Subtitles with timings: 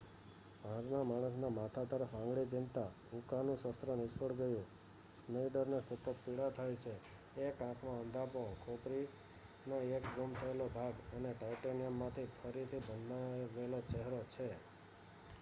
[0.63, 4.71] પાંચમાં માણસના માથા તરફ આંગળી ચીંધતાં ઉકાનું શસ્ત્ર નિષ્ફળ ગયું.
[5.17, 6.93] સ્નેઈડરને સતત પીડા થાય છે
[7.41, 14.49] 1 આંખમાં અંધાપો, ખોપરીનો એક ગુમ થયેલો ભાગ અને ટાઇટેનિયમમાંથી ફરીથી બનાવેલો ચહેરો છે